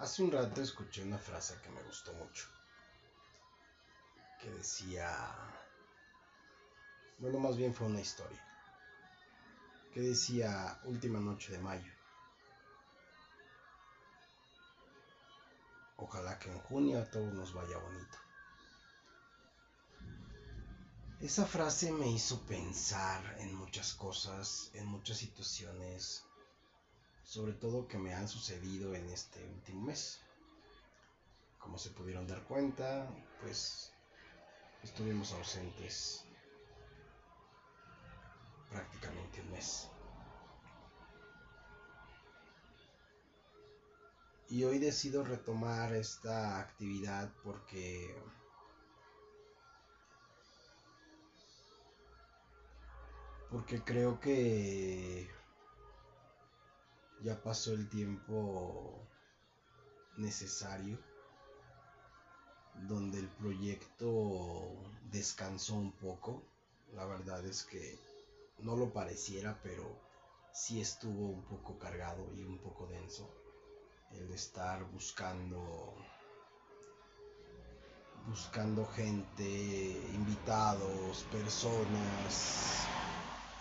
[0.00, 2.46] Hace un rato escuché una frase que me gustó mucho.
[4.40, 5.28] Que decía...
[7.18, 8.42] Bueno, más bien fue una historia.
[9.92, 11.92] Que decía Última Noche de Mayo.
[15.98, 18.16] Ojalá que en junio a todos nos vaya bonito.
[21.20, 26.24] Esa frase me hizo pensar en muchas cosas, en muchas situaciones,
[27.30, 30.20] sobre todo que me han sucedido en este último mes.
[31.60, 33.08] Como se pudieron dar cuenta,
[33.40, 33.92] pues
[34.82, 36.24] estuvimos ausentes
[38.68, 39.88] prácticamente un mes.
[44.48, 48.12] Y hoy decido retomar esta actividad porque
[53.50, 55.39] porque creo que
[57.22, 59.06] ya pasó el tiempo
[60.16, 60.98] necesario
[62.88, 66.42] donde el proyecto descansó un poco.
[66.94, 67.98] La verdad es que
[68.58, 70.00] no lo pareciera, pero
[70.52, 73.30] sí estuvo un poco cargado y un poco denso
[74.12, 75.94] el estar buscando
[78.26, 79.44] buscando gente,
[80.14, 82.86] invitados, personas,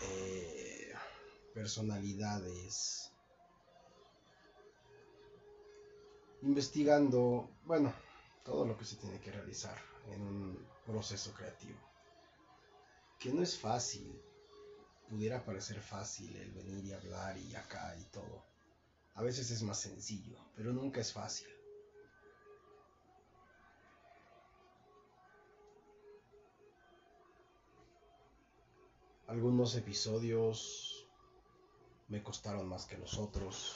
[0.02, 0.94] eh,
[1.54, 3.09] personalidades,
[6.42, 7.94] investigando, bueno,
[8.44, 11.80] todo lo que se tiene que realizar en un proceso creativo,
[13.20, 14.20] que no es fácil,
[15.10, 18.50] pudiera parecer fácil el venir y hablar y acá y todo
[19.20, 21.48] a veces es más sencillo, pero nunca es fácil.
[29.28, 31.06] Algunos episodios
[32.08, 33.76] me costaron más que los otros.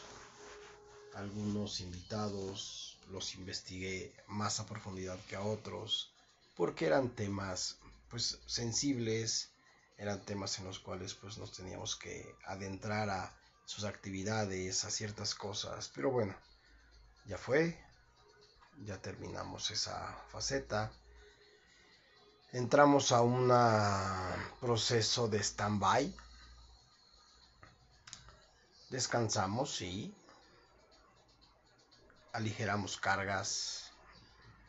[1.15, 6.11] Algunos invitados los investigué más a profundidad que a otros
[6.55, 7.77] porque eran temas
[8.09, 9.49] pues sensibles,
[9.97, 13.35] eran temas en los cuales pues nos teníamos que adentrar a
[13.65, 15.89] sus actividades, a ciertas cosas.
[15.95, 16.35] Pero bueno,
[17.25, 17.79] ya fue,
[18.83, 20.91] ya terminamos esa faceta.
[22.51, 23.51] Entramos a un
[24.59, 26.15] proceso de stand-by.
[28.89, 30.13] Descansamos, sí.
[32.33, 33.91] Aligeramos cargas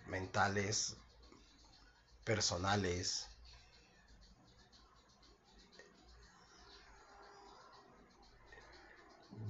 [0.07, 0.97] mentales,
[2.25, 3.29] personales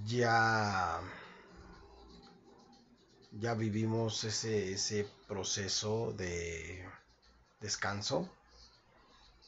[0.06, 1.00] ya,
[3.32, 6.86] ya vivimos ese, ese proceso de
[7.60, 8.28] descanso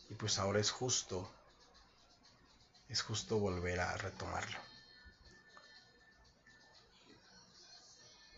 [0.08, 1.28] y pues ahora es justo,
[2.88, 4.75] es justo volver a retomarlo.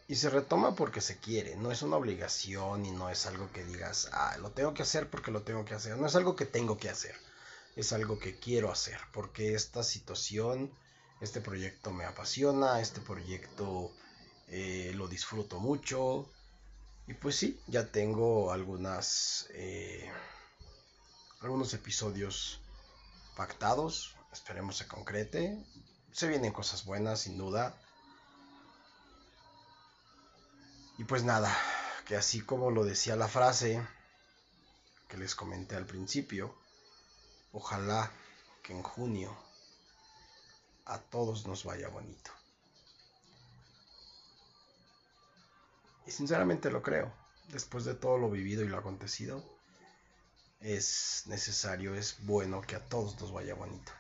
[0.09, 3.65] Y se retoma porque se quiere, no es una obligación y no es algo que
[3.65, 6.47] digas, ah, lo tengo que hacer porque lo tengo que hacer, no es algo que
[6.47, 7.15] tengo que hacer,
[7.77, 10.73] es algo que quiero hacer, porque esta situación
[11.21, 13.93] este proyecto me apasiona, este proyecto
[14.49, 16.31] eh, lo disfruto mucho.
[17.07, 20.09] Y pues sí, ya tengo algunas eh,
[21.41, 22.61] algunos episodios
[23.37, 24.17] pactados.
[24.33, 25.59] Esperemos se concrete.
[26.13, 27.77] Se vienen cosas buenas, sin duda.
[30.99, 31.57] Y pues nada,
[32.07, 33.87] que así como lo decía la frase
[35.09, 36.55] que les comenté al principio,
[37.53, 38.11] ojalá
[38.63, 39.35] que en junio
[40.87, 42.33] a todos nos vaya bonito.
[46.07, 47.13] Y sinceramente lo creo.
[47.49, 49.43] Después de todo lo vivido y lo acontecido,
[50.61, 53.93] es necesario, es bueno que a todos nos vaya bonito.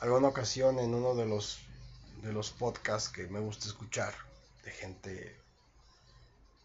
[0.00, 1.58] Alguna ocasión en uno de los
[2.22, 4.14] de los podcasts que me gusta escuchar
[4.64, 5.40] de gente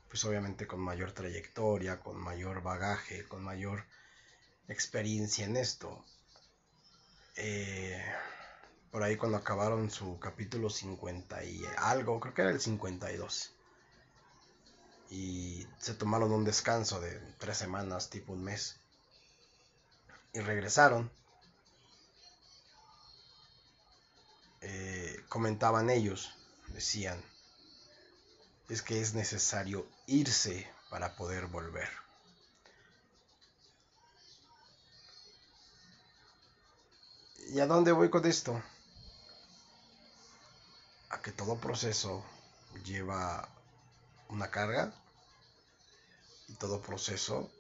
[0.08, 3.84] pues obviamente con mayor trayectoria, con mayor bagaje, con mayor
[4.68, 6.06] experiencia en esto.
[7.36, 8.00] Eh,
[8.92, 13.52] por ahí cuando acabaron su capítulo 50 y algo, creo que era el 52.
[15.10, 18.80] Y se tomaron un descanso de tres semanas, tipo un mes.
[20.34, 21.10] Y regresaron.
[24.66, 26.34] Eh, comentaban ellos,
[26.70, 27.22] decían,
[28.70, 31.90] es que es necesario irse para poder volver.
[37.50, 38.64] ¿Y a dónde voy con esto?
[41.10, 42.24] A que todo proceso
[42.86, 43.50] lleva
[44.30, 44.94] una carga
[46.48, 47.52] y todo proceso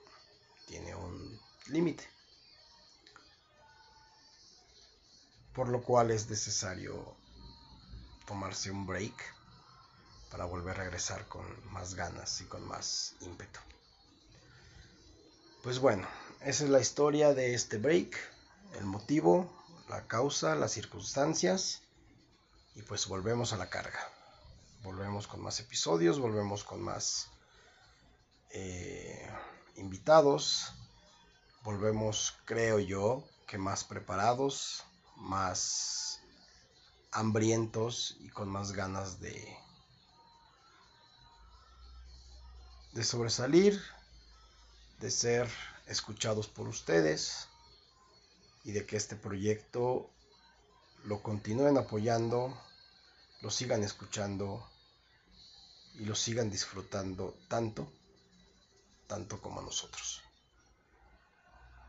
[0.67, 2.12] tiene un límite.
[5.53, 7.15] Por lo cual es necesario
[8.25, 9.13] tomarse un break
[10.31, 13.59] para volver a regresar con más ganas y con más ímpetu.
[15.61, 16.07] Pues bueno,
[16.41, 18.17] esa es la historia de este break,
[18.79, 19.49] el motivo,
[19.89, 21.81] la causa, las circunstancias
[22.75, 23.99] y pues volvemos a la carga.
[24.81, 27.29] Volvemos con más episodios, volvemos con más
[28.49, 29.29] eh,
[29.75, 30.73] invitados,
[31.63, 34.83] volvemos, creo yo, que más preparados,
[35.23, 36.19] más
[37.11, 39.57] hambrientos y con más ganas de,
[42.91, 43.81] de sobresalir,
[44.99, 45.49] de ser
[45.87, 47.47] escuchados por ustedes
[48.63, 50.09] y de que este proyecto
[51.05, 52.57] lo continúen apoyando,
[53.41, 54.67] lo sigan escuchando
[55.95, 57.91] y lo sigan disfrutando tanto,
[59.07, 60.21] tanto como nosotros.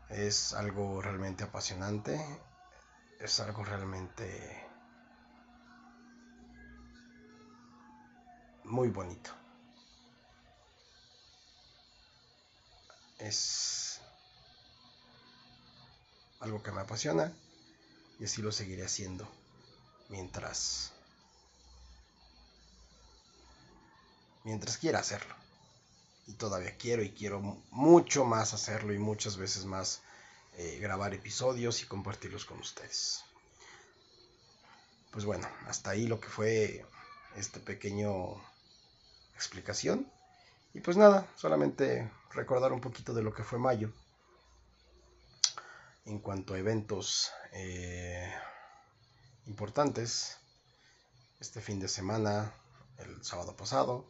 [0.09, 2.23] Es algo realmente apasionante,
[3.19, 4.65] es algo realmente
[8.63, 9.31] muy bonito.
[13.19, 14.01] Es
[16.39, 17.31] algo que me apasiona
[18.19, 19.27] y así lo seguiré haciendo
[20.09, 20.91] mientras
[24.43, 25.35] mientras quiera hacerlo.
[26.27, 27.39] Y todavía quiero y quiero
[27.71, 30.01] mucho más hacerlo y muchas veces más
[30.57, 33.23] eh, grabar episodios y compartirlos con ustedes.
[35.11, 36.85] Pues bueno, hasta ahí lo que fue
[37.35, 38.35] este pequeño
[39.35, 40.09] explicación.
[40.73, 43.91] Y pues nada, solamente recordar un poquito de lo que fue mayo
[46.05, 48.31] en cuanto a eventos eh,
[49.47, 50.37] importantes.
[51.39, 52.53] Este fin de semana,
[52.97, 54.05] el sábado pasado,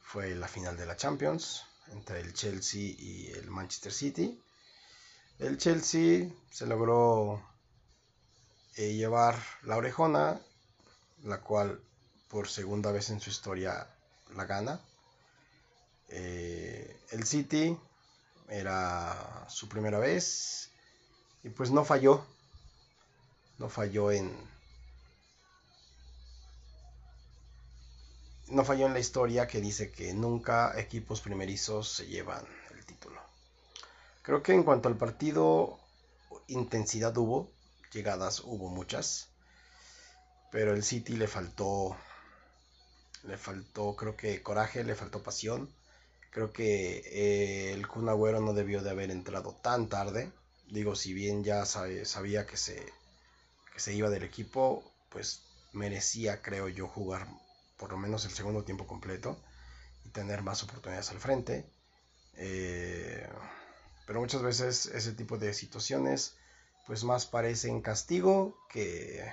[0.00, 4.40] fue la final de la Champions entre el Chelsea y el Manchester City.
[5.38, 7.42] El Chelsea se logró
[8.76, 10.40] eh, llevar la orejona,
[11.24, 11.80] la cual
[12.28, 13.88] por segunda vez en su historia
[14.36, 14.80] la gana.
[16.08, 17.76] Eh, el City
[18.48, 20.70] era su primera vez
[21.42, 22.24] y pues no falló.
[23.58, 24.32] No falló en.
[28.48, 32.44] No falló en la historia que dice que nunca equipos primerizos se llevan.
[34.24, 35.78] Creo que en cuanto al partido,
[36.48, 37.52] intensidad hubo,
[37.92, 39.28] llegadas hubo muchas,
[40.50, 41.96] pero el City le faltó,
[43.22, 45.72] le faltó, creo que coraje, le faltó pasión.
[46.32, 50.32] Creo que eh, el Kun Agüero no debió de haber entrado tan tarde
[50.68, 52.84] digo, si bien ya sabía que se,
[53.72, 55.42] que se iba del equipo, pues
[55.72, 57.26] merecía, creo yo, jugar
[57.76, 59.36] por lo menos el segundo tiempo completo
[60.04, 61.64] y tener más oportunidades al frente.
[62.36, 63.28] Eh,
[64.06, 66.36] pero muchas veces ese tipo de situaciones
[66.86, 69.24] pues más parecen castigo que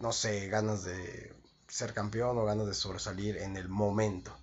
[0.00, 1.34] no sé ganas de
[1.68, 4.36] ser campeón o ganas de sobresalir en el momento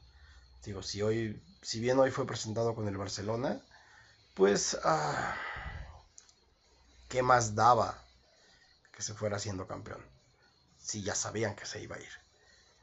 [0.65, 3.61] digo si hoy si bien hoy fue presentado con el Barcelona
[4.33, 5.35] pues, ah,
[7.07, 8.03] ¿qué más daba
[8.95, 10.03] que se fuera siendo campeón?
[10.79, 12.09] Si ya sabían que se iba a ir.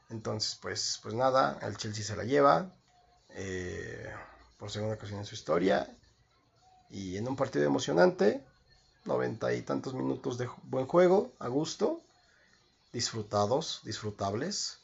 [0.09, 2.73] Entonces, pues, pues nada, el Chelsea se la lleva
[3.29, 4.13] eh,
[4.61, 5.89] por segunda ocasión en su historia
[6.91, 8.45] y en un partido emocionante,
[9.05, 11.99] noventa y tantos minutos de buen juego, a gusto,
[12.93, 14.77] disfrutados, disfrutables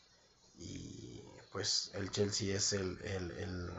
[0.58, 3.72] y pues el Chelsea es el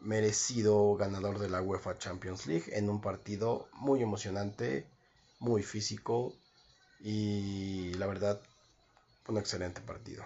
[0.00, 4.86] merecido ganador de la UEFA Champions League en un partido muy emocionante,
[5.38, 6.34] muy físico
[7.00, 8.38] y la verdad
[9.26, 10.22] un excelente partido.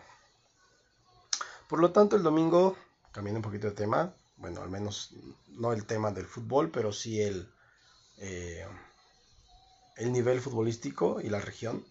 [1.68, 2.76] Por lo tanto el domingo,
[3.18, 5.12] cambiando un poquito de tema, bueno, al menos
[5.48, 7.52] no el tema del fútbol, pero sí el,
[8.18, 8.64] eh,
[9.96, 11.84] el nivel futbolístico y la región,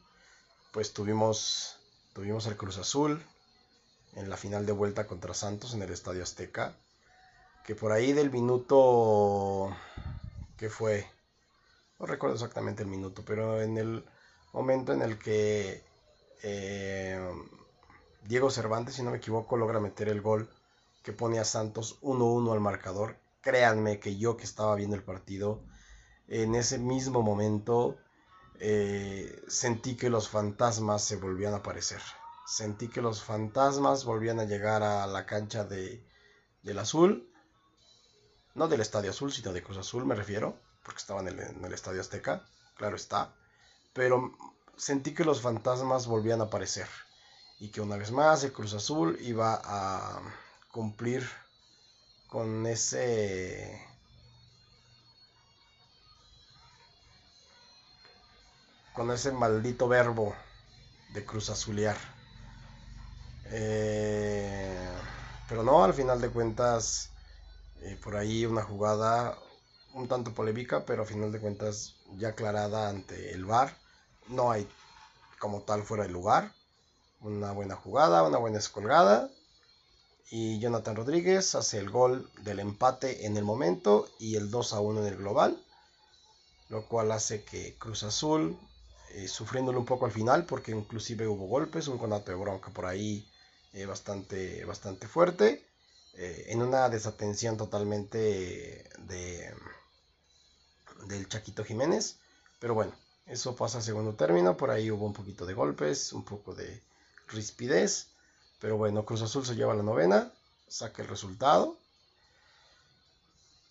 [0.72, 1.80] pues tuvimos,
[2.14, 3.22] tuvimos el Cruz Azul
[4.16, 6.78] en la final de vuelta contra Santos en el Estadio Azteca
[7.66, 9.76] que por ahí del minuto
[10.56, 11.06] que fue,
[12.00, 14.06] no recuerdo exactamente el minuto, pero en el
[14.54, 15.84] momento en el que
[16.42, 17.20] eh,
[18.24, 20.50] Diego Cervantes, si no me equivoco, logra meter el gol
[21.08, 23.18] que pone a Santos 1-1 al marcador.
[23.40, 25.64] Créanme que yo que estaba viendo el partido,
[26.28, 27.96] en ese mismo momento
[28.60, 32.02] eh, sentí que los fantasmas se volvían a aparecer.
[32.46, 36.06] Sentí que los fantasmas volvían a llegar a la cancha de,
[36.62, 37.32] del azul
[38.54, 42.02] no del Estadio Azul, sino de Cruz Azul me refiero, porque estaba en el, Estadio
[42.02, 42.46] Azteca,
[42.76, 43.34] claro está,
[43.94, 44.36] pero
[44.76, 46.90] sentí que los fantasmas volvían a aparecer
[47.60, 50.22] y que una vez más el Cruz Azul iba a
[50.78, 51.28] cumplir
[52.28, 53.82] con ese
[58.94, 60.36] con ese maldito verbo
[61.16, 61.98] de cruz azulear.
[63.46, 64.88] Eh,
[65.50, 67.10] pero no, al final de cuentas,
[67.82, 69.36] eh, por ahí una jugada
[69.96, 73.76] un tanto polémica, pero a final de cuentas ya aclarada ante el VAR.
[74.28, 74.70] No hay
[75.40, 76.54] como tal fuera de lugar.
[77.22, 79.32] Una buena jugada, una buena escolgada.
[80.30, 84.82] Y Jonathan Rodríguez hace el gol del empate en el momento y el 2 a
[84.82, 85.64] 1 en el global.
[86.70, 88.58] Lo cual hace que Cruz Azul,
[89.12, 92.86] eh, sufriéndolo un poco al final, porque inclusive hubo golpes, un conato de bronca por
[92.86, 93.26] ahí
[93.74, 95.66] eh, bastante, bastante fuerte.
[96.16, 99.54] Eh, en una desatención totalmente de,
[101.08, 102.18] del Chaquito Jiménez.
[102.60, 102.94] Pero bueno,
[103.28, 104.58] eso pasa a segundo término.
[104.58, 106.82] Por ahí hubo un poquito de golpes, un poco de
[107.28, 108.08] rispidez.
[108.60, 110.32] Pero bueno, Cruz Azul se lleva la novena,
[110.68, 111.78] saca el resultado.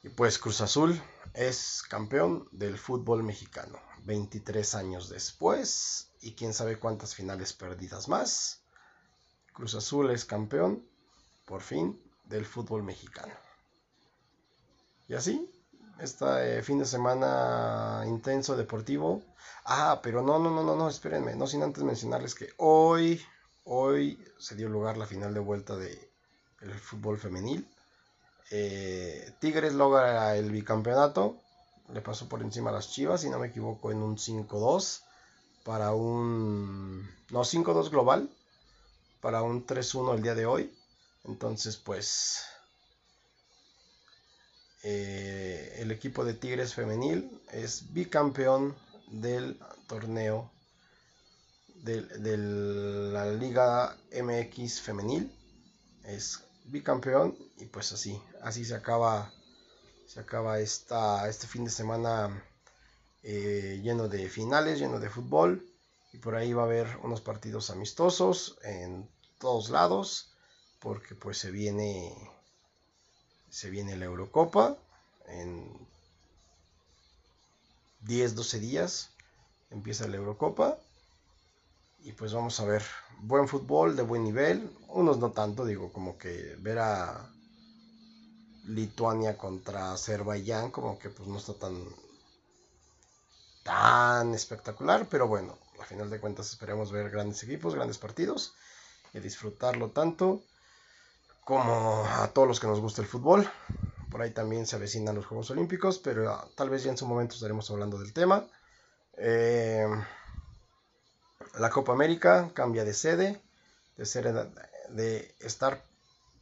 [0.02, 1.00] Y pues Cruz Azul
[1.35, 3.78] es campeón del fútbol mexicano.
[4.05, 8.61] 23 años después y quién sabe cuántas finales perdidas más.
[9.52, 10.87] Cruz Azul es campeón,
[11.45, 13.35] por fin, del fútbol mexicano.
[15.09, 15.50] Y así,
[15.99, 19.23] este fin de semana intenso deportivo.
[19.64, 23.21] Ah, pero no, no, no, no, no, espérenme, no sin antes mencionarles que hoy,
[23.66, 26.11] hoy se dio lugar la final de vuelta de
[26.61, 27.68] el fútbol femenil.
[28.50, 31.37] Eh, Tigres logra el bicampeonato,
[31.92, 35.02] le pasó por encima a las Chivas, si no me equivoco, en un 5-2
[35.64, 38.30] para un, no, 5-2 global,
[39.20, 40.73] para un 3-1 el día de hoy.
[41.25, 42.44] Entonces, pues
[44.85, 48.76] eh, el equipo de Tigres femenil es bicampeón
[49.08, 49.58] del
[49.88, 50.50] torneo
[51.87, 52.37] de,
[53.12, 55.33] la Liga MX femenil.
[56.05, 59.33] Es bicampeón y pues así, así se acaba,
[60.07, 62.45] se acaba esta, este fin de semana
[63.23, 65.64] eh, lleno de finales, lleno de fútbol.
[66.12, 70.33] Y por ahí va a haber unos partidos amistosos en todos lados
[70.81, 72.14] porque pues se viene
[73.50, 74.76] se viene la Eurocopa
[75.26, 75.87] en
[78.05, 79.11] 10-12 días.
[79.71, 80.78] Empieza la Eurocopa
[82.16, 82.82] pues vamos a ver
[83.20, 87.30] buen fútbol de buen nivel unos no tanto digo como que ver a
[88.64, 91.85] Lituania contra Azerbaiyán como que pues no está tan
[93.62, 98.54] tan espectacular pero bueno a final de cuentas esperemos ver grandes equipos grandes partidos
[99.14, 100.42] y disfrutarlo tanto
[101.46, 103.49] como a todos los que nos gusta el fútbol.
[104.11, 107.06] Por ahí también se avecinan los Juegos Olímpicos, pero ah, tal vez ya en su
[107.06, 108.44] momento estaremos hablando del tema.
[109.16, 109.87] Eh,
[111.58, 113.40] la Copa América cambia de sede,
[113.96, 115.82] de, estar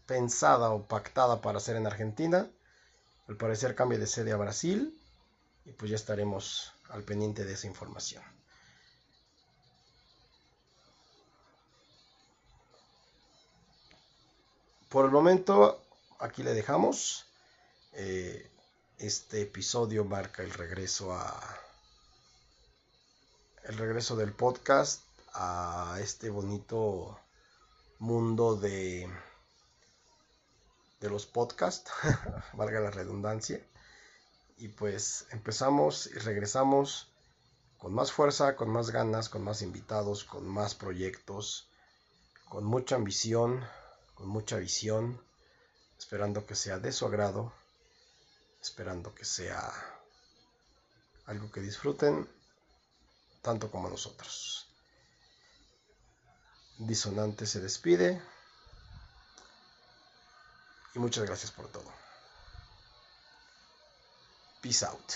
[0.06, 2.50] pensada o pactada para ser en Argentina.
[3.28, 5.00] Al parecer cambia de sede a Brasil
[5.64, 8.23] y pues ya estaremos al pendiente de esa información.
[14.88, 15.83] Por el momento,
[16.18, 17.26] aquí le dejamos.
[17.92, 18.50] Eh,
[18.99, 21.61] este episodio marca el regreso a.
[23.64, 25.03] El regreso del podcast
[25.35, 27.19] a este bonito
[27.99, 29.09] mundo de.
[31.00, 31.91] de los podcasts,
[32.55, 33.64] valga la redundancia.
[34.57, 37.12] Y pues empezamos y regresamos
[37.79, 41.69] con más fuerza, con más ganas, con más invitados, con más proyectos,
[42.49, 43.64] con mucha ambición
[44.14, 45.21] con mucha visión,
[45.99, 47.53] esperando que sea de su agrado,
[48.62, 49.73] esperando que sea
[51.26, 52.29] algo que disfruten
[53.43, 54.63] tanto como nosotros.
[56.78, 58.21] Disonante se despide
[60.95, 61.93] y muchas gracias por todo.
[64.61, 65.12] Peace out.